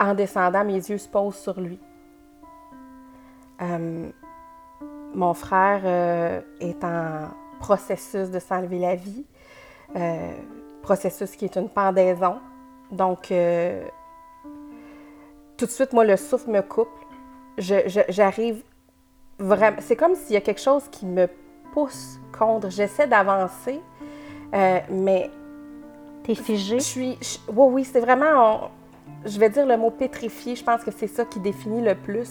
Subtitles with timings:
[0.00, 1.78] en descendant, mes yeux se posent sur lui.
[3.60, 4.08] Euh,
[5.14, 7.28] mon frère euh, est en
[7.58, 9.24] processus de s'enlever la vie,
[9.96, 10.30] euh,
[10.82, 12.38] processus qui est une pendaison.
[12.92, 13.32] Donc,
[15.56, 16.88] tout de suite, moi, le souffle me coupe.
[17.58, 18.62] J'arrive
[19.38, 19.76] vraiment.
[19.80, 21.28] C'est comme s'il y a quelque chose qui me
[21.72, 22.70] pousse contre.
[22.70, 23.82] J'essaie d'avancer,
[24.52, 25.30] mais.
[26.22, 26.78] T'es figé?
[26.78, 27.18] Je suis.
[27.48, 28.70] oui, oui, c'est vraiment.
[29.24, 30.56] Je vais dire le mot pétrifié.
[30.56, 32.30] Je pense que c'est ça qui définit le plus.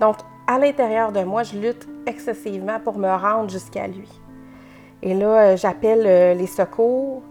[0.00, 0.16] Donc,
[0.46, 4.08] à l'intérieur de moi, je lutte excessivement pour me rendre jusqu'à lui.
[5.02, 7.22] Et là, euh, j'appelle euh, les secours.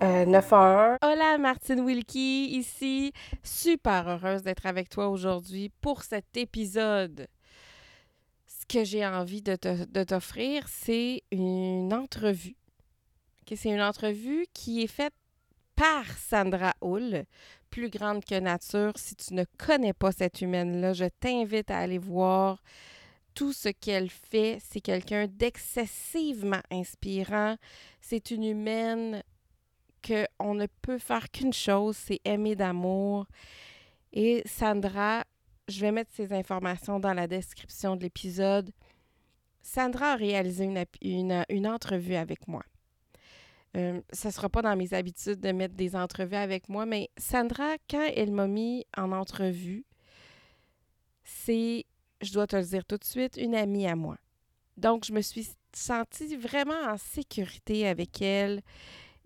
[0.00, 0.52] 911.
[0.52, 3.12] Euh, Hola, Martine Wilkie, ici.
[3.42, 7.26] Super heureuse d'être avec toi aujourd'hui pour cet épisode.
[8.46, 9.56] Ce que j'ai envie de
[10.04, 12.54] t'offrir, c'est une entrevue.
[13.56, 15.14] C'est une entrevue qui est faite
[15.78, 17.24] par Sandra Hull,
[17.70, 18.94] plus grande que nature.
[18.96, 22.60] Si tu ne connais pas cette humaine-là, je t'invite à aller voir
[23.32, 24.58] tout ce qu'elle fait.
[24.60, 27.56] C'est quelqu'un d'excessivement inspirant.
[28.00, 29.22] C'est une humaine
[30.04, 33.28] qu'on ne peut faire qu'une chose, c'est aimer d'amour.
[34.12, 35.22] Et Sandra,
[35.68, 38.72] je vais mettre ces informations dans la description de l'épisode.
[39.62, 40.64] Sandra a réalisé
[41.02, 42.64] une, une entrevue avec moi.
[43.76, 47.10] Euh, ça ne sera pas dans mes habitudes de mettre des entrevues avec moi, mais
[47.18, 49.84] Sandra, quand elle m'a mis en entrevue,
[51.24, 51.84] c'est,
[52.22, 54.16] je dois te le dire tout de suite, une amie à moi.
[54.76, 58.62] Donc, je me suis sentie vraiment en sécurité avec elle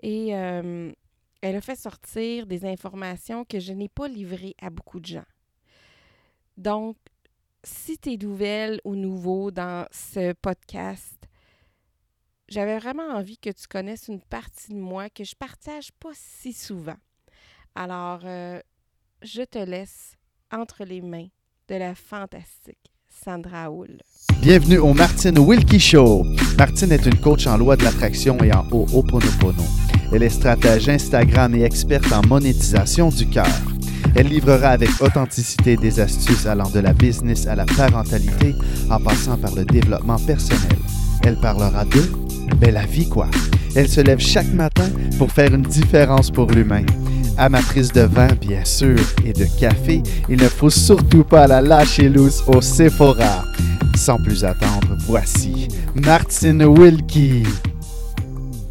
[0.03, 0.93] et euh,
[1.41, 5.25] elle a fait sortir des informations que je n'ai pas livrées à beaucoup de gens.
[6.57, 6.97] Donc,
[7.65, 11.29] si tu es nouvelle ou nouveau dans ce podcast,
[12.53, 16.53] j'avais vraiment envie que tu connaisses une partie de moi que je partage pas si
[16.53, 16.97] souvent.
[17.75, 18.61] Alors, euh,
[19.23, 20.17] je te laisse
[20.53, 21.29] entre les mains
[21.69, 23.99] de la fantastique Sandra Hull.
[24.43, 26.25] Bienvenue au Martine Wilkie Show.
[26.59, 29.65] Martine est une coach en loi de l'attraction et en Ho'oponopono.
[30.13, 33.47] Elle est stratège Instagram et experte en monétisation du cœur.
[34.15, 38.55] Elle livrera avec authenticité des astuces allant de la business à la parentalité
[38.91, 40.77] en passant par le développement personnel.
[41.25, 42.03] Elle parlera de
[42.57, 43.29] ben la vie quoi?
[43.77, 44.89] Elle se lève chaque matin
[45.19, 46.85] pour faire une différence pour l'humain.
[47.39, 52.09] Amatrice de vin, bien sûr, et de café, il ne faut surtout pas la lâcher
[52.09, 53.45] loose au Sephora.
[53.97, 57.45] Sans plus attendre, voici Martine Wilkie.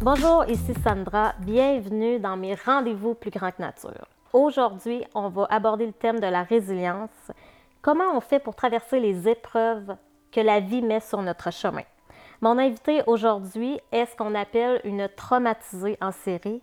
[0.02, 1.34] Bonjour, ici Sandra.
[1.40, 4.06] Bienvenue dans mes rendez-vous plus grand que nature.
[4.32, 7.10] Aujourd'hui, on va aborder le thème de la résilience.
[7.80, 9.96] Comment on fait pour traverser les épreuves
[10.30, 11.82] que la vie met sur notre chemin?
[12.42, 16.60] Mon invité aujourd'hui est ce qu'on appelle une traumatisée en série.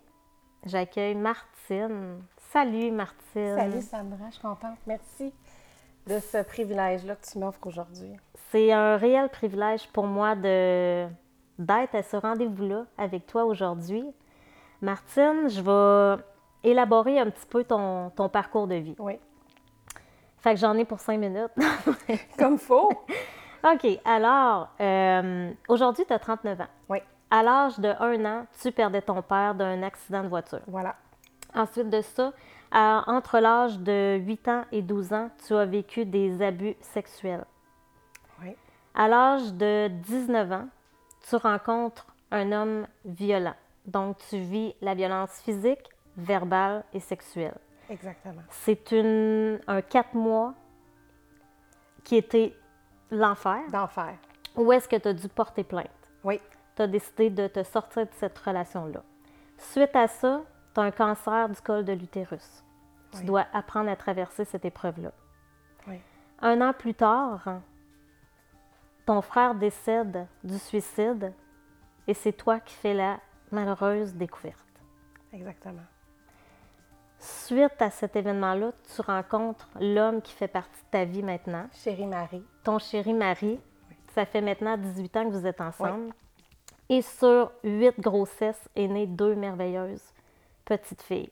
[0.65, 2.21] J'accueille Martine.
[2.51, 3.55] Salut Martine.
[3.55, 4.77] Salut Sandra, je suis contente.
[4.85, 5.33] Merci
[6.05, 8.11] de ce privilège-là que tu m'offres aujourd'hui.
[8.51, 11.07] C'est un réel privilège pour moi de
[11.57, 14.03] d'être à ce rendez-vous-là avec toi aujourd'hui.
[14.81, 16.21] Martine, je vais
[16.61, 18.95] élaborer un petit peu ton, ton parcours de vie.
[18.99, 19.17] Oui.
[20.39, 21.51] Fait que j'en ai pour cinq minutes.
[22.37, 22.89] Comme faux.
[23.63, 23.99] OK.
[24.05, 26.67] Alors, euh, aujourd'hui, tu as 39 ans.
[26.89, 26.99] Oui.
[27.31, 30.61] À l'âge de 1 an, tu perdais ton père d'un accident de voiture.
[30.67, 30.95] Voilà.
[31.53, 32.31] Ensuite de ça,
[32.71, 37.45] entre l'âge de 8 ans et 12 ans, tu as vécu des abus sexuels.
[38.41, 38.55] Oui.
[38.95, 40.67] À l'âge de 19 ans,
[41.27, 43.55] tu rencontres un homme violent.
[43.85, 47.57] Donc, tu vis la violence physique, verbale et sexuelle.
[47.89, 48.41] Exactement.
[48.49, 50.53] C'est un 4 mois
[52.03, 52.55] qui était
[53.11, 53.61] l'enfer.
[53.71, 54.13] D'enfer.
[54.55, 55.89] Ou est-ce que tu as dû porter plainte?
[56.23, 56.39] Oui.
[56.75, 59.01] Tu as décidé de te sortir de cette relation-là.
[59.57, 60.41] Suite à ça,
[60.73, 62.63] tu as un cancer du col de l'utérus.
[63.17, 65.11] Tu dois apprendre à traverser cette épreuve-là.
[65.87, 65.99] Oui.
[66.41, 67.61] Un an plus tard,
[69.05, 71.33] ton frère décède du suicide
[72.07, 73.19] et c'est toi qui fais la
[73.51, 74.57] malheureuse découverte.
[75.33, 75.81] Exactement.
[77.19, 81.67] Suite à cet événement-là, tu rencontres l'homme qui fait partie de ta vie maintenant.
[81.73, 82.43] Chérie Marie.
[82.63, 83.59] Ton chéri Marie.
[84.15, 86.13] Ça fait maintenant 18 ans que vous êtes ensemble.
[86.87, 90.13] Et sur huit grossesses est née deux merveilleuses
[90.65, 91.31] petites filles.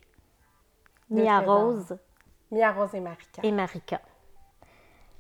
[1.10, 1.98] Mia Rose.
[2.52, 3.42] Mia Rose et Marika.
[3.44, 4.02] Et Marika.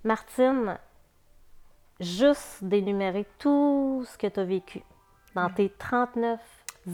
[0.04, 0.78] Martine,
[2.00, 4.84] juste d'énumérer tout ce que tu as vécu
[5.34, 6.40] dans tes 39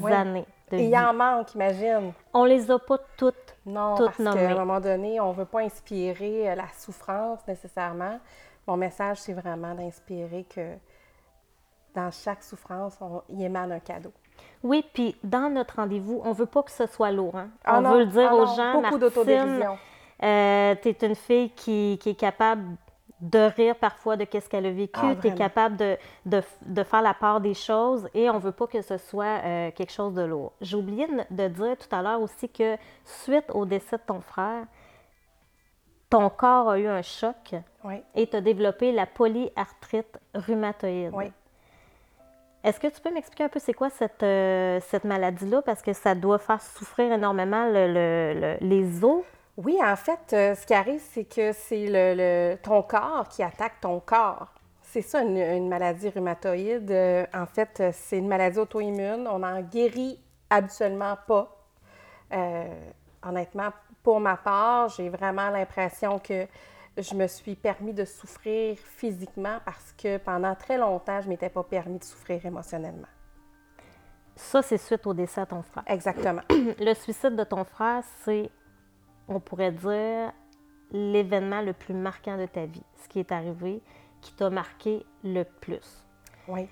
[0.06, 2.14] années et il y en manque, imagine.
[2.34, 5.62] On les a pas toutes, non, parce qu'à un moment donné, on ne veut pas
[5.62, 8.20] inspirer euh, la souffrance nécessairement.
[8.68, 10.76] Mon message, c'est vraiment d'inspirer que
[11.96, 14.12] dans chaque souffrance, on, y émane un cadeau.
[14.64, 17.36] Oui, puis dans notre rendez-vous, on veut pas que ce soit lourd.
[17.36, 17.50] Hein?
[17.64, 18.98] Ah on veut le dire ah aux gens, beaucoup
[20.24, 22.78] Euh, tu es une fille qui, qui est capable
[23.24, 25.00] de rire parfois de qu'est-ce qu'elle a vécu.
[25.02, 28.52] Ah, tu es capable de, de, de faire la part des choses et on veut
[28.52, 30.52] pas que ce soit euh, quelque chose de lourd.
[30.60, 32.76] J'ai oublié de, de dire tout à l'heure aussi que
[33.06, 34.66] suite au décès de ton frère,
[36.10, 37.56] ton corps a eu un choc
[37.86, 41.12] Oui, et tu as développé la polyarthrite rhumatoïde.
[41.14, 41.32] oui.
[42.66, 45.62] Est-ce que tu peux m'expliquer un peu c'est quoi cette, euh, cette maladie-là?
[45.64, 49.22] Parce que ça doit faire souffrir énormément le- le- le- les os.
[49.58, 53.44] Oui, en fait, euh, ce qui arrive, c'est que c'est le, le- ton corps qui
[53.44, 54.48] attaque ton corps.
[54.82, 56.90] C'est ça, une, une maladie rhumatoïde.
[56.92, 59.28] Euh, en fait, euh, c'est une maladie auto-immune.
[59.30, 60.20] On n'en guérit
[60.50, 61.56] habituellement pas.
[62.34, 62.66] Euh,
[63.24, 63.70] honnêtement,
[64.02, 66.48] pour ma part, j'ai vraiment l'impression que
[66.98, 71.50] je me suis permis de souffrir physiquement parce que pendant très longtemps, je ne m'étais
[71.50, 73.08] pas permis de souffrir émotionnellement.
[74.36, 75.84] Ça, c'est suite au décès de ton frère.
[75.88, 76.42] Exactement.
[76.50, 78.50] Le suicide de ton frère, c'est,
[79.28, 80.32] on pourrait dire,
[80.92, 82.84] l'événement le plus marquant de ta vie.
[83.02, 83.82] Ce qui est arrivé,
[84.22, 86.06] qui t'a marqué le plus.
[86.48, 86.68] Oui,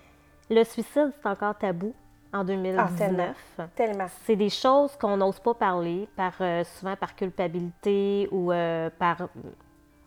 [0.49, 1.93] Le suicide, c'est encore tabou
[2.33, 3.35] en 2019.
[3.75, 4.05] tellement.
[4.23, 9.29] c'est des choses qu'on n'ose pas parler, par, euh, souvent par culpabilité ou euh, par...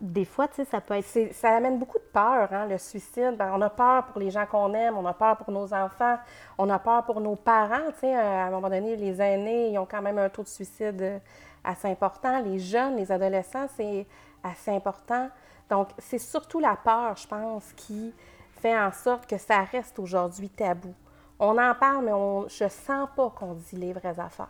[0.01, 1.33] Des fois, tu sais, ça peut être...
[1.33, 3.37] Ça amène beaucoup de peur, hein, le suicide.
[3.39, 6.19] Ben, on a peur pour les gens qu'on aime, on a peur pour nos enfants,
[6.59, 7.91] on a peur pour nos parents.
[7.95, 10.43] Tu sais, euh, à un moment donné, les aînés, ils ont quand même un taux
[10.43, 11.21] de suicide
[11.65, 12.41] assez important.
[12.41, 14.07] Les jeunes, les adolescents, c'est
[14.43, 15.29] assez important.
[15.71, 18.13] Donc, c'est surtout la peur, je pense, qui
[18.61, 20.95] fait en sorte que ça reste aujourd'hui tabou.
[21.39, 24.49] On en parle, mais on, je sens pas qu'on dit les vraies affaires.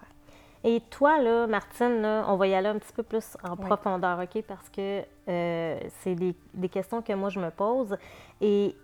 [0.62, 3.66] Et toi, là, Martine, là, on va y aller un petit peu plus en Oui.
[3.66, 4.42] profondeur, OK?
[4.48, 7.96] Parce que euh, c'est des, des questions que moi, je me pose.
[8.40, 8.74] Et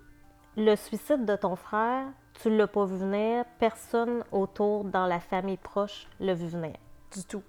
[0.57, 2.07] le suicide de ton frère,
[2.43, 3.45] tu l'as pas vu venir.
[3.59, 6.75] Personne autour dans la famille proche l'a vu venir.
[7.15, 7.43] Du tout.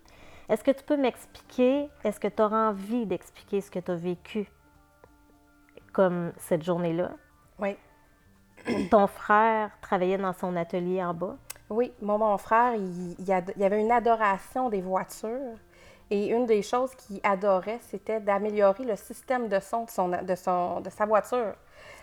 [0.52, 3.96] Est-ce que tu peux m'expliquer, est-ce que tu auras envie d'expliquer ce que tu as
[3.96, 4.52] vécu
[5.94, 7.12] comme cette journée-là?
[7.58, 7.78] Oui.
[8.92, 11.38] Ton frère travaillait dans son atelier en bas?
[11.70, 15.58] Oui, moi, mon frère, il, il ad- il avait une adoration des voitures.
[16.10, 20.36] Et une des choses qu'il adorait, c'était d'améliorer le système de son de, son, de,
[20.36, 21.54] son, de sa voiture.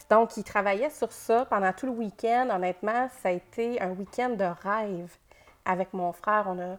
[0.08, 2.48] Donc, il travaillait sur ça pendant tout le week-end.
[2.50, 5.14] Honnêtement, ça a été un week-end de rêve
[5.66, 6.46] avec mon frère.
[6.48, 6.78] On a,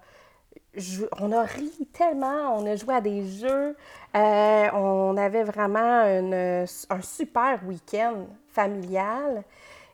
[1.20, 3.76] on a ri tellement, on a joué à des jeux.
[4.16, 9.44] Euh, on avait vraiment une- un super week-end familial.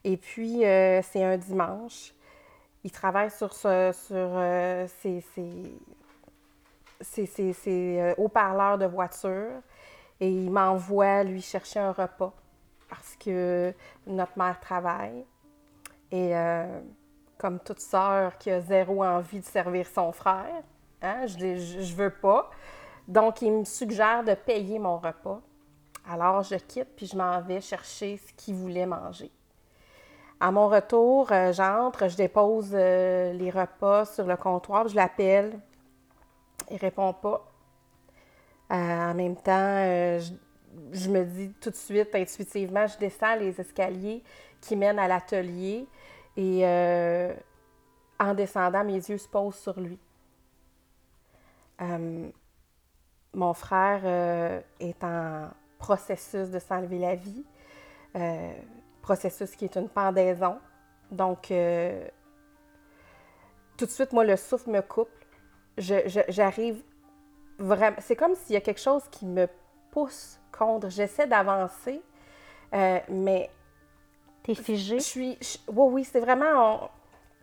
[0.03, 2.13] Et puis, euh, c'est un dimanche.
[2.83, 3.67] Il travaille sur, sur
[4.13, 5.23] euh, ses,
[7.67, 9.49] euh, haut-parleurs de voiture
[10.19, 12.33] et il m'envoie lui chercher un repas
[12.89, 13.73] parce que
[14.05, 15.25] notre mère travaille.
[16.11, 16.79] Et euh,
[17.37, 20.63] comme toute sœur qui a zéro envie de servir son frère,
[21.01, 22.49] hein, je, je veux pas.
[23.07, 25.41] Donc, il me suggère de payer mon repas.
[26.09, 29.31] Alors, je quitte puis je m'en vais chercher ce qu'il voulait manger.
[30.39, 35.57] À mon retour, euh, j'entre, je dépose euh, les repas sur le comptoir, je l'appelle.
[36.69, 37.45] Il répond pas.
[38.71, 40.33] Euh, en même temps, je,
[40.91, 44.23] je me dis tout de suite, intuitivement, je descends les escaliers
[44.59, 45.87] qui mènent à l'atelier
[46.37, 47.33] et euh,
[48.19, 49.97] en descendant, mes yeux se posent sur lui.
[51.81, 52.29] Euh,
[53.33, 57.45] mon frère euh, est en processus de s'enlever la vie.
[59.01, 60.57] Processus qui est une pendaison.
[61.11, 61.47] Donc,
[63.77, 65.09] tout de suite, moi, le souffle me coupe.
[65.77, 66.81] J'arrive
[67.59, 67.97] vraiment.
[67.99, 69.47] C'est comme s'il y a quelque chose qui me
[69.91, 70.89] pousse contre.
[70.89, 72.01] J'essaie d'avancer,
[72.71, 73.51] mais
[74.45, 74.99] T'es figé?
[74.99, 75.37] je suis.
[75.41, 76.83] je- oui, oui, c'est vraiment.
[76.83, 76.89] on-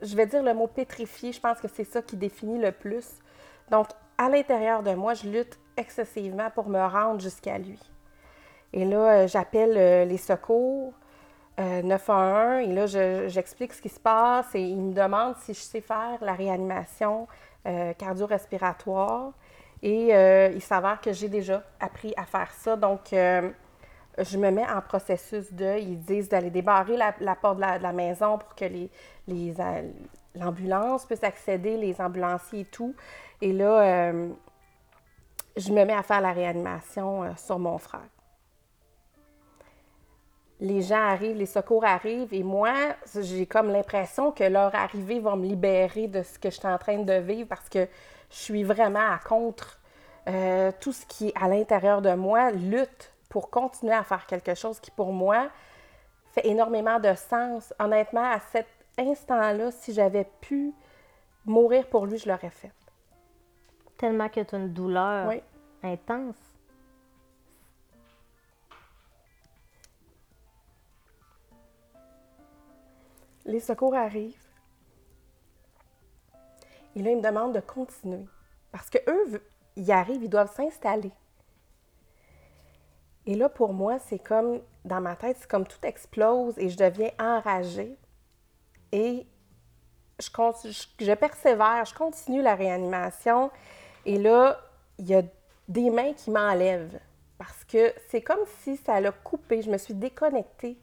[0.02, 1.32] je vais dire le mot pétrifié.
[1.32, 3.08] Je pense que c'est ça qui définit le plus.
[3.70, 3.86] Donc,
[4.18, 7.78] à l'intérieur de moi, je lutte excessivement pour me rendre jusqu'à lui.
[8.72, 10.92] Et là, euh, j'appelle euh, les secours,
[11.60, 15.54] euh, 911, et là, je- j'explique ce qui se passe et il me demande si
[15.54, 17.28] je sais faire la réanimation
[17.66, 19.32] euh, cardio-respiratoire.
[19.82, 22.76] Et euh, il s'avère que j'ai déjà appris à faire ça.
[22.76, 23.12] Donc,
[24.18, 25.78] je me mets en processus de.
[25.78, 28.90] Ils disent d'aller débarrer la, porte de la, maison pour que les,
[29.26, 29.90] les, euh,
[30.34, 32.94] l'ambulance puisse accéder, les ambulanciers et tout.
[33.40, 34.28] Et là, euh,
[35.56, 38.08] je me mets à faire la réanimation euh, sur mon frère.
[40.60, 42.72] Les gens arrivent, les secours arrivent, et moi,
[43.20, 46.78] j'ai comme l'impression que leur arrivée va me libérer de ce que je suis en
[46.78, 47.88] train de vivre parce que
[48.30, 49.80] je suis vraiment à contre
[50.78, 54.78] tout ce qui est à l'intérieur de moi, lutte pour continuer à faire quelque chose
[54.78, 55.48] qui, pour moi,
[56.32, 57.72] fait énormément de sens.
[57.78, 58.66] Honnêtement, à cet
[58.98, 60.74] instant-là, si j'avais pu
[61.46, 62.70] mourir pour lui, je l'aurais fait.
[63.96, 65.42] Tellement que tu as une douleur Oui.
[65.82, 66.36] intense.
[73.46, 74.36] Les secours arrivent.
[76.94, 78.26] Et là, ils me demandent de continuer.
[78.70, 79.42] Parce que eux,
[79.76, 81.12] ils arrivent, ils doivent s'installer.
[83.26, 86.76] Et là, pour moi, c'est comme, dans ma tête, c'est comme tout explose et je
[86.76, 87.96] deviens enragée.
[88.90, 89.26] Et
[90.18, 90.28] je,
[91.00, 93.50] je, persévère, je continue la réanimation.
[94.04, 94.58] Et là,
[94.98, 95.22] il y a
[95.68, 97.00] des mains qui m'enlèvent.
[97.38, 99.62] Parce que c'est comme si ça l'a coupé.
[99.62, 100.78] Je me suis déconnectée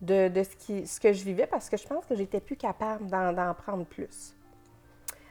[0.00, 3.84] de, ce, que je vivais parce que je pense que j'étais plus capable d'en prendre
[3.84, 4.34] plus.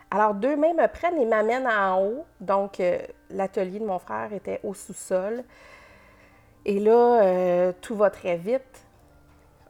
[0.09, 2.25] Alors, deux mains me prennent et m'amènent en haut.
[2.41, 5.43] Donc, euh, l'atelier de mon frère était au sous-sol.
[6.65, 8.85] Et là, euh, tout va très vite.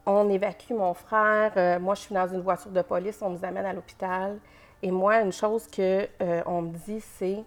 [0.05, 1.53] On évacue mon frère.
[1.57, 3.21] Euh, moi, je suis dans une voiture de police.
[3.21, 4.39] On nous amène à l'hôpital.
[4.81, 6.07] Et moi, une chose qu'on
[6.45, 7.43] on me dit, c'est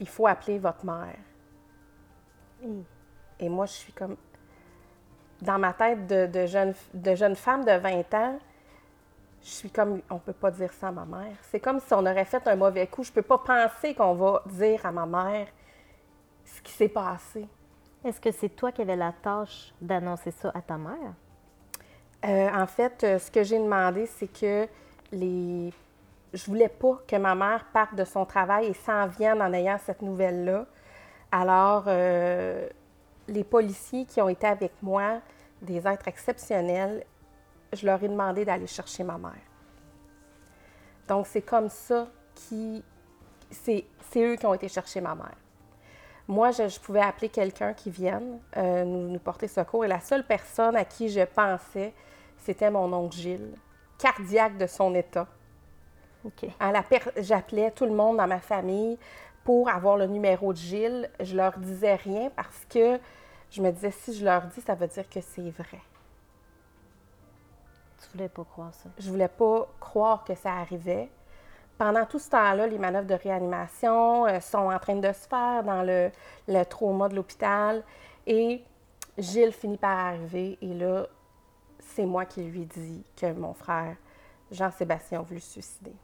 [0.00, 1.16] il faut appeler votre mère.
[3.38, 4.16] Et moi, je suis comme
[5.42, 8.38] dans ma tête de, de, jeune, de jeune femme de 20 ans,
[9.42, 11.36] je suis comme, on peut pas dire ça à ma mère.
[11.50, 13.02] C'est comme si on aurait fait un mauvais coup.
[13.02, 15.48] Je peux pas penser qu'on va dire à ma mère
[16.44, 17.46] ce qui s'est passé.
[18.04, 21.14] Est-ce que c'est toi qui avais la tâche d'annoncer ça à ta mère?
[22.24, 24.66] Euh, en fait, euh, ce que j'ai demandé, c'est que
[25.12, 25.72] les...
[26.32, 29.78] je voulais pas que ma mère parte de son travail et s'en vienne en ayant
[29.78, 30.66] cette nouvelle-là.
[31.30, 32.68] Alors, euh,
[33.28, 35.20] les policiers qui ont été avec moi,
[35.60, 37.04] des êtres exceptionnels,
[37.72, 39.32] je leur ai demandé d'aller chercher ma mère.
[41.06, 42.84] Donc, c'est comme ça qui.
[43.50, 43.84] C'est
[44.16, 45.36] eux qui ont été chercher ma mère.
[46.32, 50.74] Moi, je, pouvais appeler quelqu'un qui vienne euh, nous, porter secours et la seule personne
[50.76, 51.92] à qui je pensais,
[52.38, 53.54] c'était mon oncle Gilles,
[53.98, 55.26] cardiaque de son état.
[56.24, 56.46] OK.
[57.18, 58.98] J'appelais tout le monde dans ma famille
[59.44, 61.10] pour avoir le numéro de Gilles.
[61.20, 62.98] Je leur disais rien parce que
[63.50, 65.82] je me disais, si je leur dis, ça veut dire que c'est vrai.
[68.00, 68.88] Tu voulais pas croire ça?
[68.98, 71.10] Je voulais pas croire que ça arrivait.
[71.82, 75.64] Pendant tout ce temps-là, les manœuvres de réanimation euh, sont en train de se faire
[75.64, 76.12] dans le,
[76.46, 77.82] le trauma de l'hôpital.
[78.24, 78.62] Et
[79.18, 80.58] Gilles finit par arriver.
[80.62, 81.08] Et là,
[81.80, 83.96] c'est moi qui lui dis que mon frère
[84.52, 85.96] Jean-Sébastien a voulu se suicider.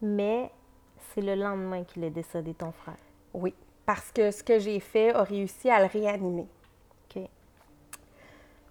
[0.00, 0.50] Mais
[0.96, 2.96] c'est le lendemain qu'il est décédé, ton frère.
[3.34, 3.54] Oui,
[3.84, 6.48] parce que ce que j'ai fait a réussi à le réanimer.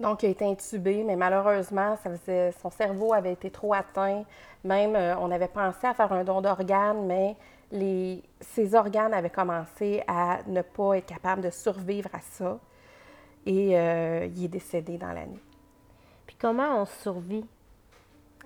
[0.01, 4.23] Donc, il a été intubé, mais malheureusement, ça faisait, son cerveau avait été trop atteint.
[4.63, 7.35] Même, euh, on avait pensé à faire un don d'organes, mais
[7.71, 12.59] les, ses organes avaient commencé à ne pas être capables de survivre à ça.
[13.45, 15.43] Et euh, il est décédé dans la nuit.
[16.25, 17.45] Puis comment on survit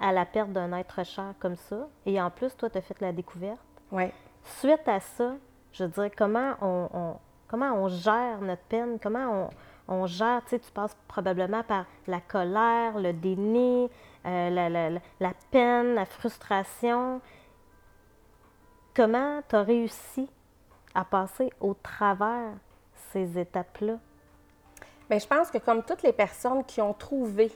[0.01, 1.87] à la perte d'un être cher comme ça?
[2.05, 3.59] Et en plus, toi, tu as fait la découverte.
[3.91, 4.11] Oui.
[4.43, 5.35] Suite à ça,
[5.71, 7.15] je veux dire, comment on,
[7.55, 9.49] comment on gère notre peine, comment
[9.87, 13.89] on, on gère, tu sais, tu passes probablement par la colère, le déni,
[14.25, 14.89] euh, la, la,
[15.21, 17.21] la, peine, la frustration.
[18.93, 20.29] Comment tu as réussi
[20.93, 22.51] à passer au travers
[23.13, 23.99] ces étapes-là?
[25.09, 27.53] Bien, je pense que comme toutes les personnes qui ont trouvé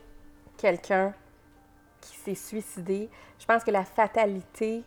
[0.56, 1.12] quelqu'un
[2.00, 4.82] qui s'est suicidé, je pense que la fatalité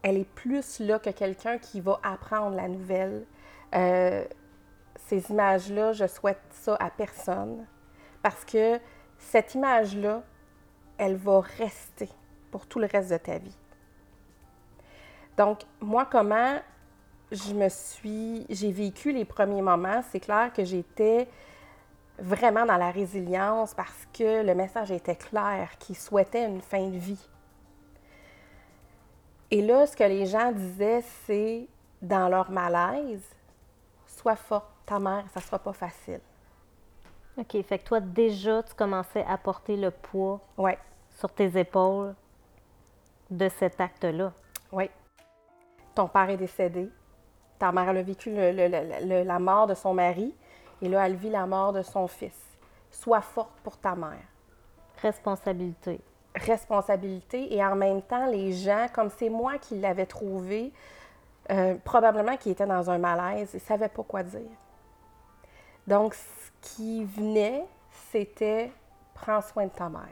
[0.00, 3.26] elle est plus là que quelqu'un qui va apprendre la nouvelle.
[3.74, 4.24] Euh,
[5.06, 7.64] ces images-là, je souhaite ça à personne
[8.22, 8.80] parce que
[9.18, 10.22] cette image-là,
[10.98, 12.08] elle va rester
[12.50, 13.56] pour tout le reste de ta vie.
[15.36, 16.58] Donc, moi, comment
[17.30, 21.28] je me suis, j'ai vécu les premiers moments, c'est clair que j'étais
[22.18, 26.96] vraiment dans la résilience parce que le message était clair, qu'il souhaitait une fin de
[26.96, 27.28] vie.
[29.50, 31.68] Et là, ce que les gens disaient, c'est
[32.02, 33.22] dans leur malaise,
[34.06, 36.20] sois forte, ta mère, ça sera pas facile.
[37.36, 40.78] OK, fait que toi, déjà, tu commençais à porter le poids ouais.
[41.18, 42.14] sur tes épaules
[43.30, 44.32] de cet acte-là.
[44.72, 44.88] Oui.
[45.94, 46.88] Ton père est décédé.
[47.58, 50.34] Ta mère, elle a vécu la mort de son mari.
[50.80, 52.38] Et là, elle vit la mort de son fils.
[52.90, 54.24] Sois forte pour ta mère.
[55.02, 56.00] Responsabilité
[56.36, 60.72] responsabilité et en même temps, les gens, comme c'est moi qui l'avais trouvé,
[61.50, 64.40] euh, probablement qu'ils étaient dans un malaise et ne savaient pas quoi dire.
[65.86, 67.64] Donc, ce qui venait,
[68.10, 68.72] c'était
[69.14, 70.02] prends soin de ta mère.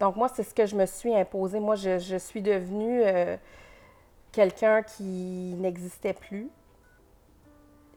[0.00, 1.60] Donc, moi, c'est ce que je me suis imposé.
[1.60, 3.36] Moi, je, suis devenue euh,
[4.32, 6.50] quelqu'un qui n'existait plus.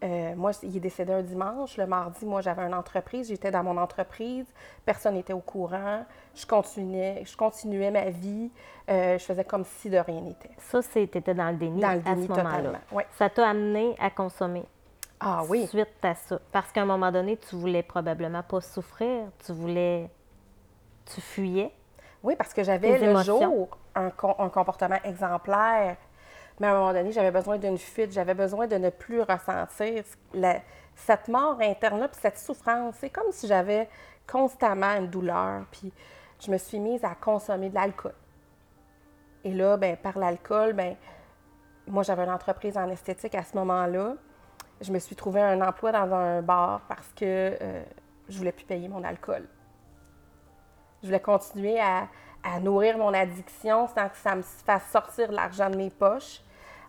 [0.01, 1.75] Euh, moi, il est décédé un dimanche.
[1.75, 3.27] Le mardi, moi, j'avais une entreprise.
[3.27, 4.45] J'étais dans mon entreprise.
[4.85, 6.05] Personne n'était au courant.
[6.35, 8.49] Je continuais, je continuais ma vie.
[8.89, 10.51] Euh, je faisais comme si de rien n'était.
[10.57, 12.57] Ça, c'était dans le déni, Dans le déni à ce moment-là.
[12.57, 12.79] totalement.
[12.93, 13.07] Ouais.
[13.17, 14.63] Ça t'a amené à consommer
[15.19, 15.67] Ah oui.
[15.67, 16.39] suite à ça.
[16.51, 19.25] Parce qu'à un moment donné, tu voulais probablement pas souffrir.
[19.45, 20.09] Tu voulais...
[21.13, 21.71] Tu fuyais.
[22.23, 23.41] Oui, parce que j'avais le émotions.
[23.41, 25.97] jour un, com- un comportement exemplaire.
[26.59, 28.11] Mais à un moment donné, j'avais besoin d'une fuite.
[28.11, 30.61] J'avais besoin de ne plus ressentir la-
[30.95, 32.95] cette mort interne-là, puis cette souffrance.
[32.99, 33.89] C'est comme si j'avais
[34.29, 35.63] constamment une douleur.
[35.71, 35.91] Puis
[36.39, 38.13] je me suis mise à consommer de l'alcool.
[39.43, 40.95] Et là, ben, par l'alcool, ben,
[41.87, 44.15] moi, j'avais une entreprise en esthétique à ce moment-là.
[44.81, 47.83] Je me suis trouvé un emploi dans un bar parce que euh,
[48.29, 49.43] je voulais plus payer mon alcool.
[51.01, 52.07] Je voulais continuer à,
[52.43, 56.41] à nourrir mon addiction sans que ça me fasse sortir l'argent de mes poches.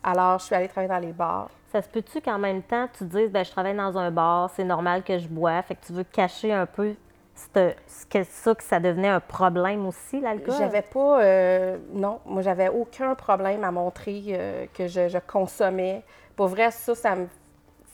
[0.02, 1.48] Alors, je suis allée travailler dans les bars.
[1.72, 4.50] Ça se peut-tu qu'en même temps, tu te dises, ben, je travaille dans un bar,
[4.50, 6.94] c'est normal que je bois, fait que tu veux cacher un peu
[7.34, 10.54] ce que ça, que ça devenait un problème aussi, l'alcool?
[10.58, 11.22] J'avais pas.
[11.22, 16.02] euh, non, moi, j'avais aucun problème à montrer euh, que je, je consommais.
[16.36, 17.28] Pour vrai, ça, ça, me,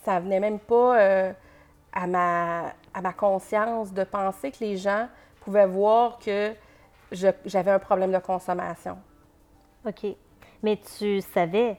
[0.06, 1.32] ça venait même pas euh,
[1.92, 5.08] à, ma, à ma conscience de penser que les gens
[5.40, 6.52] pouvaient voir que
[7.10, 8.98] j'avais un problème de consommation.
[9.84, 10.06] OK.
[10.62, 11.76] Mais tu savais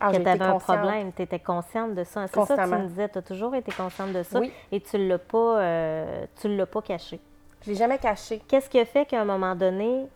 [0.00, 2.26] Ah, que tu avais un problème, tu étais consciente de ça.
[2.26, 4.52] C'est ça que tu me disais, tu as toujours été consciente de ça Oui.
[4.72, 7.20] et tu ne l'as pas, euh, l'as pas caché.
[7.62, 8.40] Je l'ai jamais caché.
[8.48, 10.08] Qu'est-ce qui a fait qu'à un moment donné,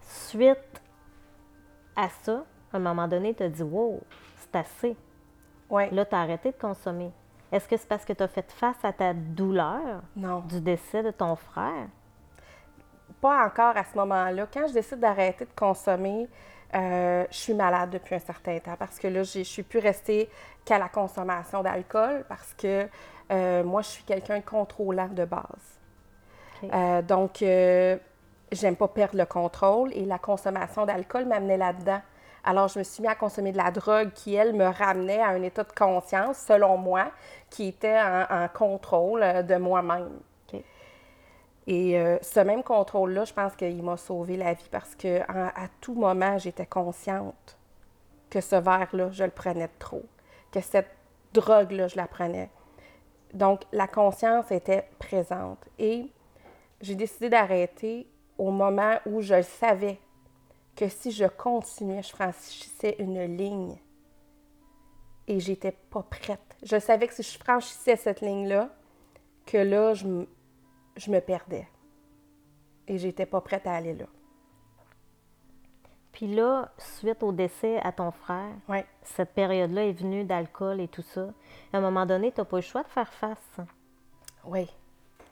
[0.00, 0.82] suite
[1.96, 4.00] à ça, à un moment donné, tu as dit Wow,
[4.38, 4.96] c'est assez.
[5.70, 5.88] Oui.
[5.90, 7.10] Là, tu as arrêté de consommer.
[7.52, 10.40] Est-ce que c'est parce que tu as fait face à ta douleur Non.
[10.40, 11.88] du décès de ton frère?
[13.20, 14.46] pas encore à ce moment-là.
[14.52, 16.26] Quand je décide d'arrêter de consommer,
[16.74, 20.30] euh, je suis malade depuis un certain temps parce que là, je suis plus restée
[20.64, 22.88] qu'à la consommation d'alcool parce que
[23.30, 25.42] euh, moi, je suis quelqu'un de contrôlant de base.
[26.72, 32.00] Euh, donc, j'aime pas perdre le contrôle et la consommation d'alcool m'amenait là-dedans.
[32.44, 35.28] Alors, je me suis mis à consommer de la drogue qui, elle, me ramenait à
[35.28, 37.10] un état de conscience, selon moi,
[37.50, 40.08] qui était en, en contrôle euh, de moi-même.
[41.66, 45.48] Et euh, ce même contrôle-là, je pense qu'il m'a sauvé la vie parce que en-
[45.54, 47.56] à tout moment, j'étais consciente
[48.30, 50.02] que ce verre-là, je le prenais de trop,
[50.50, 50.90] que cette
[51.32, 52.50] drogue-là, je la prenais.
[53.34, 55.58] Donc, la conscience était présente.
[55.78, 56.10] Et
[56.80, 60.00] j'ai décidé d'arrêter au moment où je savais
[60.76, 63.76] que si je continuais, je franchissais une ligne.
[65.26, 66.56] Et j'étais pas prête.
[66.62, 68.68] Je savais que si je franchissais cette ligne-là,
[69.46, 70.26] que là, je, m-
[70.96, 71.68] je me perdais.
[72.88, 74.06] Et j'étais pas prête à aller là.
[76.12, 78.84] Puis là, suite au décès à ton frère, Ouais.
[79.02, 81.28] cette période-là est venue d'alcool et tout ça.
[81.72, 83.60] À un moment donné, tu n'as pas le choix de faire face
[84.44, 84.68] Oui.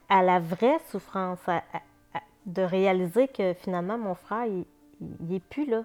[0.09, 1.83] à la vraie souffrance, à- à-
[2.19, 4.65] à- de réaliser que finalement, mon frère, il,
[5.01, 5.85] il est plus là.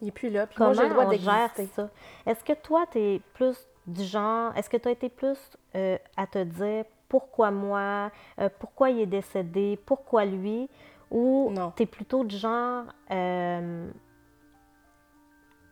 [0.00, 0.46] Il n'est plus là.
[0.46, 1.90] Puis Comment moi, le droit on gère ça?
[2.26, 5.38] Est-ce que toi, tu es plus du genre, est-ce que tu as été plus
[5.74, 8.10] euh, à te dire pourquoi moi,
[8.40, 10.68] euh, pourquoi il est décédé, pourquoi lui,
[11.10, 13.90] ou tu es plutôt du genre euh,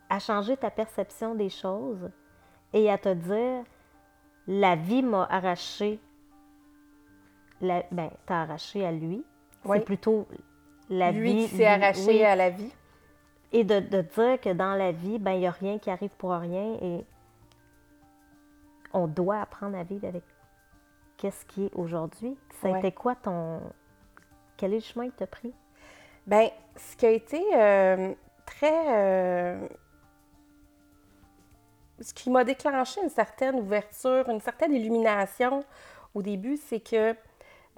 [0.09, 2.11] à changer ta perception des choses
[2.73, 3.65] et à te dire
[4.47, 6.01] la vie m'a arraché,
[7.61, 9.25] la, ben, t'as arraché à lui?
[9.65, 9.79] Oui.
[9.79, 10.27] C'est plutôt
[10.91, 11.49] la Lui vie.
[11.49, 12.25] qui s'est arraché oui.
[12.25, 12.71] à la vie.
[13.53, 16.11] Et de, de dire que dans la vie, ben il n'y a rien qui arrive
[16.19, 17.05] pour rien et
[18.93, 20.23] on doit apprendre à vivre avec
[21.17, 22.37] qu'est-ce qui est aujourd'hui.
[22.61, 22.79] Ça a Ouais.
[22.79, 23.61] été quoi ton...
[24.57, 25.55] Quel est le chemin que tu as pris?
[26.27, 28.13] Bien, ce qui a été euh,
[28.47, 28.95] très.
[28.99, 29.67] euh,
[32.01, 35.65] ce qui m'a déclenché une certaine ouverture, une certaine illumination
[36.15, 37.15] au début, c'est que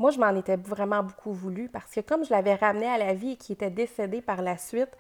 [0.03, 3.15] moi, je m'en étais vraiment beaucoup voulu parce que comme je l'avais ramené à la
[3.15, 4.91] vie et qu'il était décédé par la suite,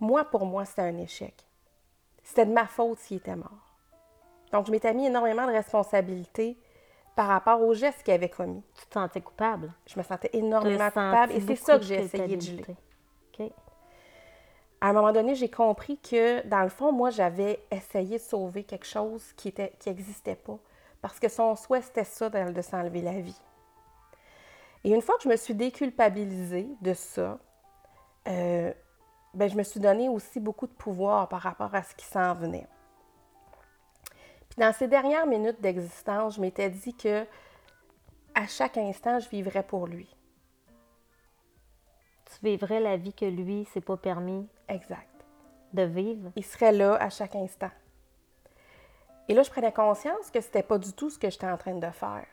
[0.00, 1.34] moi, pour moi, c'était un échec.
[2.22, 3.76] C'était de ma faute s'il était mort.
[4.52, 6.56] Donc, je m'étais mis énormément de responsabilités
[7.14, 8.62] par rapport aux gestes qu'il avait commis.
[8.74, 9.70] Tu te sentais coupable?
[9.86, 12.64] Je me sentais énormément coupable et c'est ça que j'ai essayé de geler.
[14.80, 18.64] À un moment donné, j'ai compris que, dans le fond, moi, j'avais essayé de sauver
[18.64, 20.58] quelque chose qui était qui n'existait pas.
[21.02, 23.38] Parce que son souhait, c'était ça, de, de s'enlever la vie.
[24.84, 27.38] Et une fois que je me suis déculpabilisée de ça,
[28.28, 28.72] euh,
[29.32, 32.34] ben, je me suis donné aussi beaucoup de pouvoir par rapport à ce qui s'en
[32.34, 32.66] venait.
[34.50, 37.26] Puis dans ces dernières minutes d'existence, je m'étais dit que
[38.34, 40.14] à chaque instant, je vivrais pour lui.
[42.26, 45.24] Tu vivrais la vie que lui s'est pas permis Exact.
[45.72, 46.30] de vivre?
[46.36, 47.70] il serait là à chaque instant.
[49.28, 51.74] Et là, je prenais conscience que c'était pas du tout ce que j'étais en train
[51.74, 52.26] de faire.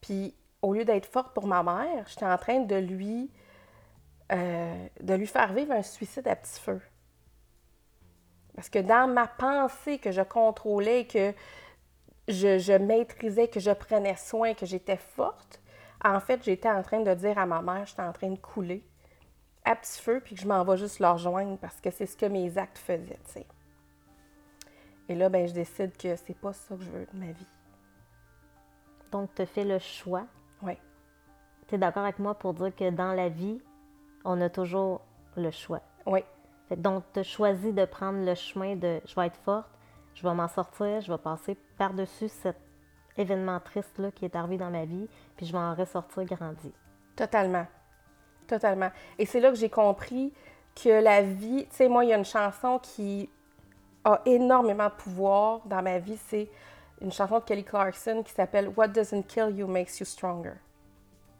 [0.00, 3.30] Puis, au lieu d'être forte pour ma mère, j'étais en train de lui,
[4.32, 6.80] euh, de lui faire vivre un suicide à petit feu.
[8.54, 11.34] Parce que dans ma pensée que je contrôlais, que
[12.28, 15.60] je, maîtrisais, que je prenais soin, que j'étais forte,
[16.02, 18.82] en fait, j'étais en train de dire à ma mère, j'étais en train de couler
[19.64, 22.16] à petit feu, puis que je m'en vais juste leur rejoindre parce que c'est ce
[22.16, 23.46] que mes actes faisaient.
[25.08, 27.46] Et là, ben, je décide que c'est pas ça que je veux de ma vie.
[29.10, 30.26] Donc, tu fais le choix.
[30.64, 30.78] Oui.
[31.68, 33.60] Tu es d'accord avec moi pour dire que dans la vie,
[34.24, 35.00] on a toujours
[35.36, 35.80] le choix.
[36.06, 36.20] Oui.
[36.68, 39.68] Fait donc, tu as choisi de prendre le chemin de je vais être forte,
[40.14, 42.56] je vais m'en sortir, je vais passer par-dessus cet
[43.16, 46.72] événement triste-là qui est arrivé dans ma vie, puis je vais en ressortir grandi.
[47.16, 47.66] Totalement.
[48.46, 48.90] Totalement.
[49.18, 50.32] Et c'est là que j'ai compris
[50.74, 53.28] que la vie, tu sais, moi, il y a une chanson qui
[54.04, 56.18] a énormément de pouvoir dans ma vie.
[56.26, 56.48] C'est
[57.04, 60.54] une chanson de Kelly Clarkson qui s'appelle What doesn't kill you makes you stronger.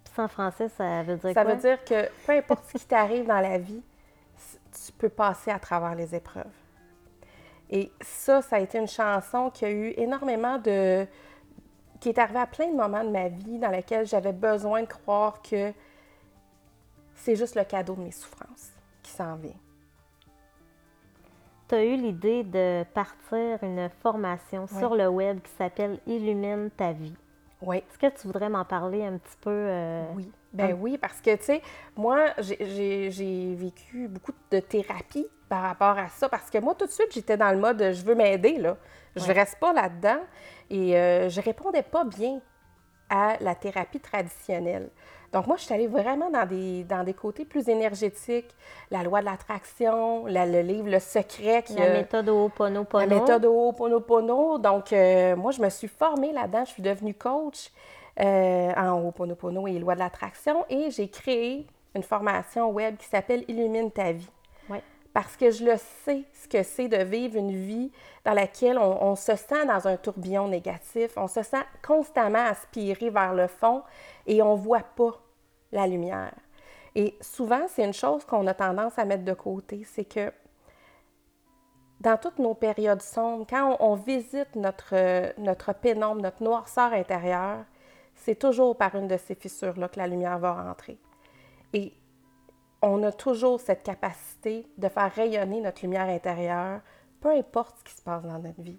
[0.04, 1.54] Puis ça, en français, ça veut dire Ça quoi?
[1.54, 3.82] veut dire que peu importe ce qui t'arrive dans la vie,
[4.86, 6.44] tu peux passer à travers les épreuves.
[7.70, 11.06] Et ça, ça a été une chanson qui a eu énormément de.
[12.00, 14.86] qui est arrivée à plein de moments de ma vie dans lesquels j'avais besoin de
[14.86, 15.72] croire que
[17.14, 18.68] c'est juste le cadeau de mes souffrances
[19.02, 19.54] qui s'en vient.
[21.68, 24.78] Tu as eu l'idée de partir une formation Oui.
[24.78, 27.14] sur le web qui s'appelle Illumine ta vie.
[27.62, 27.78] Oui.
[27.78, 29.50] Est-ce que tu voudrais m'en parler un petit peu?
[29.50, 30.30] euh, Oui.
[30.52, 31.62] Ben oui, parce que, tu sais,
[31.96, 36.90] moi, j'ai- vécu beaucoup de thérapie par rapport à ça, parce que moi, tout de
[36.90, 38.76] suite, j'étais dans le mode je veux m'aider, là.
[39.16, 39.32] Je Ouais.
[39.32, 40.20] reste pas là-dedans.
[40.70, 42.40] Et euh, je répondais pas bien
[43.10, 44.88] à la thérapie traditionnelle.
[45.32, 48.54] Donc, moi, je suis allée vraiment dans des, dans des côtés plus énergétiques.
[48.92, 53.04] La loi de l'attraction, la- le livre Le Secret qui La a- méthode Ho'oponopono.
[53.08, 54.58] la méthode Ho'oponopono.
[54.58, 56.64] Donc, euh, moi, je me suis formée là-dedans.
[56.64, 57.70] Je suis devenue coach
[58.20, 60.64] euh, en Ho'oponopono et loi de l'attraction.
[60.68, 64.30] Et j'ai créé une formation web qui s'appelle Illumine ta vie.
[65.14, 67.92] Parce que je le sais, ce que c'est de vivre une vie
[68.24, 73.32] dans laquelle on, se sent dans un tourbillon négatif, on se sent constamment aspiré vers
[73.32, 73.84] le fond
[74.26, 75.22] et on ne voit pas
[75.70, 76.34] la lumière.
[76.96, 80.32] Et souvent, c'est une chose qu'on a tendance à mettre de côté, c'est que
[82.00, 87.64] dans toutes nos périodes sombres, quand on, visite notre, notre pénombre, notre noirceur intérieure,
[88.16, 90.98] c'est toujours par une de ces fissures-là que la lumière va rentrer.
[91.72, 91.92] Et
[92.84, 96.80] on a toujours cette capacité de faire rayonner notre lumière intérieure,
[97.20, 98.78] peu importe ce qui se passe dans notre vie,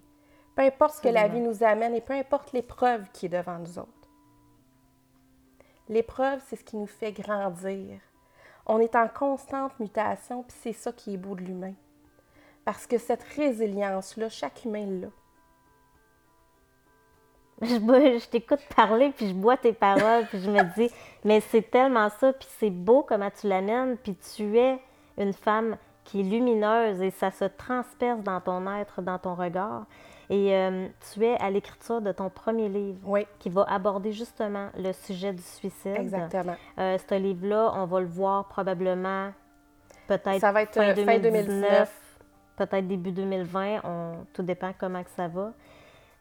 [0.54, 3.58] peu importe ce que la vie nous amène et peu importe l'épreuve qui est devant
[3.58, 3.90] nous autres.
[5.88, 8.00] L'épreuve, c'est ce qui nous fait grandir.
[8.66, 11.74] On est en constante mutation, puis c'est ça qui est beau de l'humain.
[12.64, 15.08] Parce que cette résilience-là, chaque humain l'a.
[17.62, 20.90] Je, bois- je t'écoute parler, puis je bois tes paroles, puis je me dis,
[21.24, 24.78] mais c'est tellement ça, puis c'est beau comment tu l'amènes, puis tu es
[25.18, 29.84] une femme qui est lumineuse et ça se transperce dans ton être, dans ton regard.
[30.28, 34.68] Et euh, tu es à l'écriture de ton premier livre Oui, qui va aborder justement
[34.76, 35.96] le sujet du suicide.
[35.96, 36.56] exactement.
[36.78, 39.30] Euh, ce livre-là, on va le voir probablement
[40.08, 42.00] peut-être Ça va être fin euh, fin 2019.
[42.56, 45.52] peut-être début 2020, on, tout dépend comment que ça va.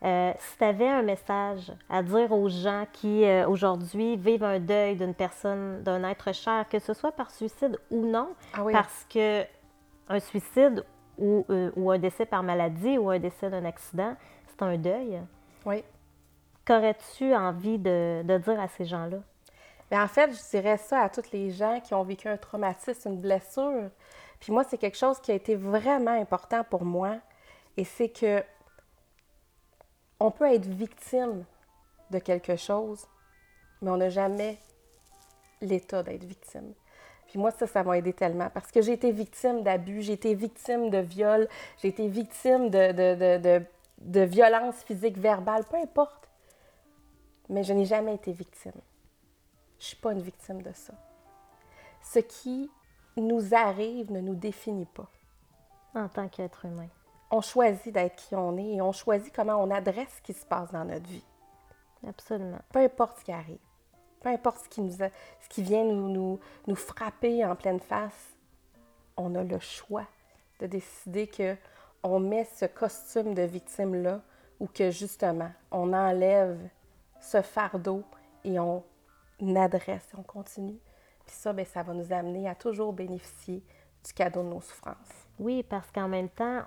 [0.03, 4.59] Euh, si tu avais un message à dire aux gens qui euh, aujourd'hui vivent un
[4.59, 8.73] deuil d'une personne, d'un être cher, que ce soit par suicide ou non, Ah oui.
[8.73, 9.43] parce que
[10.09, 10.83] un suicide
[11.17, 14.15] ou, euh, ou un décès par maladie ou un décès d'un accident,
[14.47, 15.19] c'est un deuil.
[15.65, 15.83] Oui.
[16.65, 19.17] Qu'aurais-tu envie de, de dire à ces gens-là?
[19.91, 23.09] Mais en fait, je dirais ça à tous les gens qui ont vécu un traumatisme,
[23.13, 23.89] une blessure.
[24.39, 27.15] Puis moi, c'est quelque chose qui a été vraiment important pour moi.
[27.77, 28.43] Et c'est que
[30.19, 31.43] on peut être victime
[32.11, 33.05] de quelque chose,
[33.81, 34.57] mais on n'a jamais
[35.61, 36.73] l'état d'être victime.
[37.27, 40.35] Puis moi, ça, ça m'a aidé tellement parce que j'ai été victime d'abus, j'ai été
[40.35, 41.47] victime de viol,
[41.81, 43.65] j'ai été victime de, de, de,
[43.99, 46.29] de, violence physique, verbale, peu importe.
[47.49, 48.73] Mais je n'ai jamais été victime.
[49.79, 50.93] Je ne suis pas une victime de ça.
[52.01, 52.69] Ce qui
[53.17, 55.09] nous arrive ne nous définit pas.
[55.93, 56.89] En tant qu'être humain.
[57.31, 60.45] On choisit d'être qui on est et on choisit comment on adresse ce qui se
[60.45, 61.25] passe dans notre vie.
[62.07, 62.59] Absolument.
[62.71, 63.57] Peu importe ce qui arrive,
[64.21, 65.09] peu importe ce qui, nous a-
[65.41, 68.35] ce qui vient nous, nous, nous frapper en pleine face,
[69.17, 70.05] on a le choix
[70.59, 71.55] de décider que
[72.03, 74.21] on met ce costume de victime-là
[74.59, 76.59] ou que justement, on enlève
[77.19, 78.03] ce fardeau
[78.43, 78.83] et on
[79.55, 80.77] adresse, on continue.
[81.25, 83.63] Puis ça, ben, ça va nous amener à toujours bénéficier
[84.05, 85.24] du cadeau de nos souffrances.
[85.39, 86.63] Oui, parce qu'en même temps,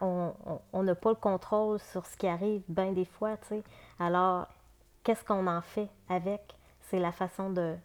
[0.72, 3.62] on n'a pas le contrôle sur ce qui arrive bien des fois, tu sais.
[3.98, 4.46] Alors,
[5.02, 6.54] qu'est-ce qu'on en fait avec?
[6.82, 7.76] C'est la façon de...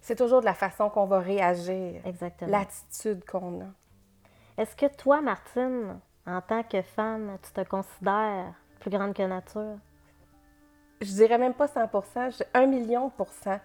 [0.00, 2.02] C'est toujours de la façon qu'on va réagir.
[2.04, 2.50] Exactement.
[2.50, 3.66] L'attitude qu'on a.
[4.58, 9.78] Est-ce que toi, Martine, en tant que femme, tu te considères plus grande que nature?
[11.00, 13.60] Je dirais même pas 100% un million de pourcents.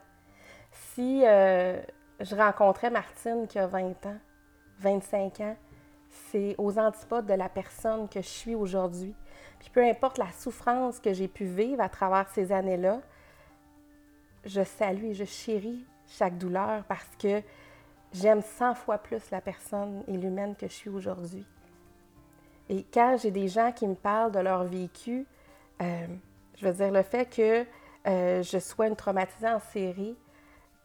[0.72, 1.82] Si euh,
[2.20, 4.18] je rencontrais Martine qui a 20 ans,
[4.80, 5.56] 25 ans,
[6.10, 9.14] c'est aux antipodes de la personne que je suis aujourd'hui.
[9.60, 13.02] Puis peu importe la souffrance que j'ai pu vivre à travers ces années-là,
[14.46, 17.42] je salue et je chéris chaque douleur parce que
[18.14, 21.46] j'aime 100 fois plus la personne et l'humaine que je suis aujourd'hui.
[22.70, 25.26] Et quand j'ai des gens qui me parlent de leur vécu,
[25.82, 26.08] euh,
[26.58, 27.66] je veux dire, le fait que
[28.08, 30.16] euh, je sois une traumatisée en série,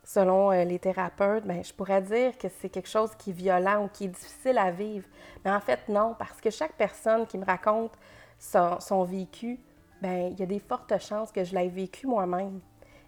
[0.05, 3.85] selon euh, les thérapeutes, ben, je pourrais dire que c'est quelque chose qui est violent
[3.85, 5.07] ou qui est difficile à vivre.
[5.45, 7.93] Mais en fait, non, parce que chaque personne qui me raconte
[8.39, 9.59] son, vécu,
[10.03, 12.61] ben, il y a des fortes chances que je l'ai vécu moi-même.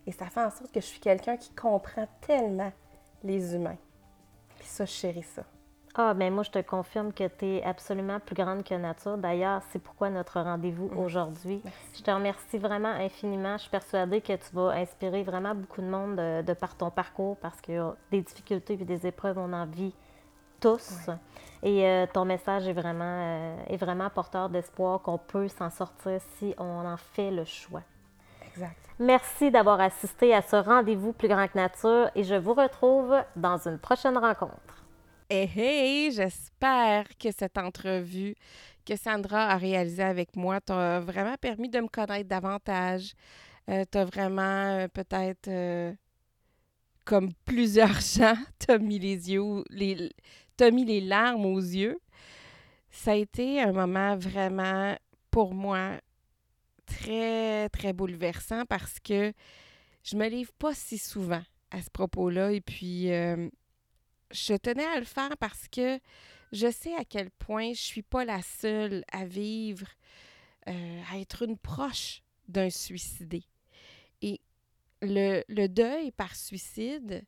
[0.07, 2.73] Et ça fait en sorte que je suis quelqu'un qui comprend tellement
[3.23, 3.79] les humains.
[4.59, 5.43] Puis ça, je chéris ça.
[5.99, 9.17] Ah, ben moi, je te confirme que tu es absolument plus grande que nature.
[9.17, 11.63] D'ailleurs, c'est pourquoi notre rendez-vous aujourd'hui.
[11.95, 13.57] Je te remercie vraiment infiniment.
[13.57, 17.39] Je suis persuadée que tu vas inspirer vraiment beaucoup de monde de, par ton parcours
[17.39, 19.95] parce que des difficultés et des épreuves, on en vit
[20.61, 21.09] tous.
[21.63, 26.21] Et euh, ton message est vraiment, euh, est vraiment porteur d'espoir qu'on peut s'en sortir
[26.37, 27.83] si on en fait le choix.
[28.47, 28.77] Exact.
[28.99, 33.57] Merci d'avoir assisté à ce rendez-vous plus grand que nature et je vous retrouve dans
[33.67, 34.76] une prochaine rencontre.
[35.29, 38.37] Hey, hey, j'espère que cette entrevue
[38.85, 43.13] que Sandra a réalisée avec moi t'a vraiment permis de me connaître davantage.
[43.69, 44.43] Euh, t'as vraiment
[44.79, 45.93] euh, peut-être, euh,
[47.05, 50.13] comme plusieurs gens, t'as mis les yeux, les,
[50.57, 51.99] t'as mis les larmes aux yeux.
[52.89, 54.95] Ça a été un moment vraiment,
[55.33, 56.01] pour moi,
[56.87, 59.33] très, très bouleversant parce que
[60.05, 62.53] je me livre pas si souvent à ce propos-là.
[62.53, 63.11] Et puis,
[64.31, 65.99] je tenais à le faire parce que
[66.53, 69.87] je sais à quel point je suis pas la seule à vivre,
[70.69, 73.43] euh, à être une proche d'un suicidé.
[74.23, 74.41] Et
[75.03, 77.25] le, deuil par suicide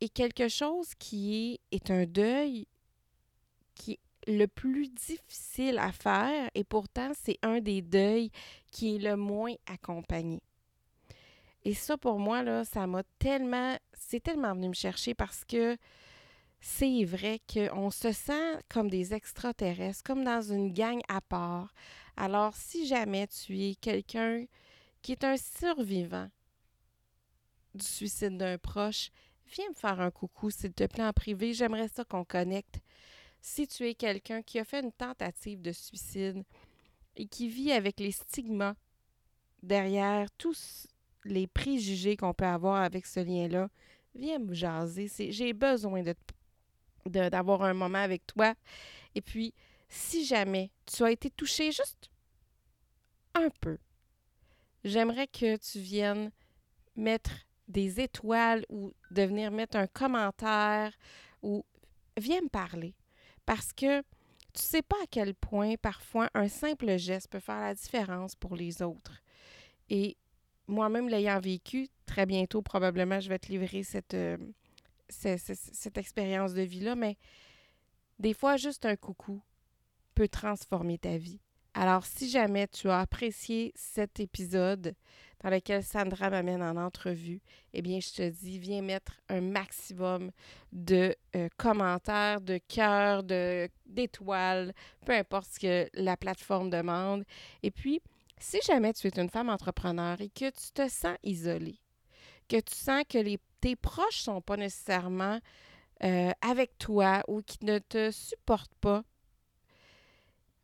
[0.00, 2.66] est quelque chose qui est un deuil
[3.74, 8.30] qui est le plus difficile à faire et pourtant c'est un des deuils
[8.72, 10.42] qui est le moins accompagné.
[11.66, 13.76] Et ça, pour moi, là, ça m'a tellement.
[13.92, 15.76] C'est tellement venu me chercher parce que
[16.60, 21.74] c'est vrai qu'on se sent comme des extraterrestres, comme dans une gang à part.
[22.16, 24.44] Alors, si jamais tu es quelqu'un
[25.02, 26.30] qui est un survivant
[27.74, 29.10] du suicide d'un proche,
[29.46, 31.52] viens me faire un coucou, s'il te plaît, en privé.
[31.52, 32.78] J'aimerais ça qu'on connecte.
[33.40, 36.44] Si tu es quelqu'un qui a fait une tentative de suicide
[37.16, 38.76] et qui vit avec les stigmas
[39.64, 40.86] derrière tous
[41.26, 43.68] les préjugés qu'on peut avoir avec ce lien-là,
[44.14, 45.08] viens me jaser.
[45.30, 46.02] J'ai besoin
[47.04, 48.54] d'avoir un moment avec toi.
[49.14, 49.54] Et puis,
[49.88, 52.10] si jamais tu as été touché juste
[53.34, 53.78] un peu,
[54.84, 56.30] j'aimerais que tu viennes
[56.96, 57.30] mettre
[57.68, 60.92] des étoiles ou de venir mettre un commentaire
[61.42, 61.64] ou
[62.16, 62.94] viens me parler.
[63.44, 64.00] Parce que
[64.52, 68.56] tu sais pas à quel point parfois un simple geste peut faire la différence pour
[68.56, 69.22] les autres.
[69.90, 70.16] Et
[70.68, 74.36] moi-même l'ayant vécu, très bientôt, probablement, je vais te livrer cette, euh,
[75.08, 77.16] cette, expérience de vie-là, mais
[78.18, 79.42] des fois, juste un coucou
[80.14, 81.40] peut transformer ta vie.
[81.74, 84.94] Alors, si jamais tu as apprécié cet épisode
[85.44, 87.42] dans lequel Sandra m'amène en entrevue,
[87.74, 90.30] eh bien, je te dis, viens mettre un maximum
[90.72, 93.22] de euh, commentaires, de cœurs,
[93.84, 94.72] d'étoiles,
[95.04, 97.24] peu importe ce que la plateforme demande.
[97.62, 98.00] Et puis,
[98.38, 101.80] si jamais tu es une femme entrepreneur et que tu te sens isolée,
[102.48, 105.40] que tu sens que tes proches ne sont pas nécessairement
[106.04, 109.02] euh, avec toi ou qui ne te supportent pas,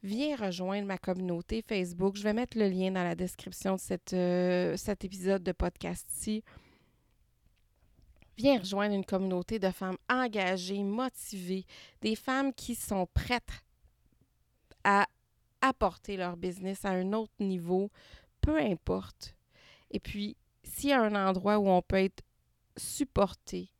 [0.03, 2.17] viens rejoindre ma communauté Facebook.
[2.17, 6.45] Je vais mettre le lien dans la description de euh, cet épisode de podcast-ci.
[8.37, 11.67] Viens rejoindre une communauté de femmes engagées, motivées,
[12.01, 13.62] des femmes qui sont prêtes
[15.63, 17.91] apporter leur business à un autre niveau,
[18.43, 19.35] peu importe.
[19.91, 22.23] Et puis, s'il y a un endroit où on peut être
[22.77, 23.71] supporté,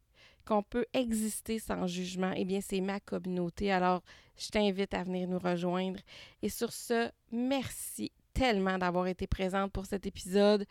[0.47, 3.71] qu'on peut exister sans jugement, eh bien, c'est ma communauté.
[3.71, 4.03] Alors,
[4.37, 6.01] je t'invite à venir nous rejoindre.
[6.43, 10.67] Et sur ce, merci tellement d'avoir été présente pour cet épisode.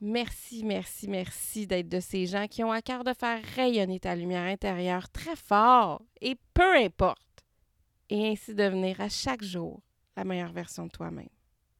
[0.00, 4.16] Merci, merci, merci d'être de ces gens qui ont à cœur de faire rayonner ta
[4.16, 6.02] lumière intérieure très fort.
[6.20, 7.44] Et peu importe
[8.08, 9.80] et ainsi devenir à chaque jour
[10.20, 11.30] la meilleure version de toi-même.